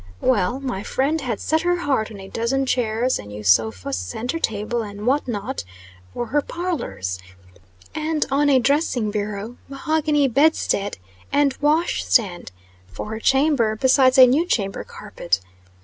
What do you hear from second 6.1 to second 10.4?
for her parlors; and on a dressing bureau, mahogany